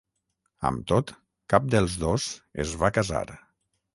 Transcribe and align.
Amb 0.69 0.85
tot, 0.91 1.11
cap 1.55 1.67
dels 1.75 1.99
dos 2.05 2.27
es 2.65 2.75
va 2.85 2.93
casar. 2.99 3.25